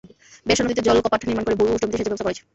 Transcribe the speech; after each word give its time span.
ভেরসা 0.47 0.63
নদীতে 0.63 0.81
জলকপাট 0.87 1.21
নির্মাণ 1.27 1.43
করে 1.45 1.55
বোরো 1.59 1.79
জমিতে 1.81 1.97
সেচের 1.99 2.07
ব্যবস্থা 2.09 2.23
করা 2.25 2.31
হয়েছে। 2.31 2.43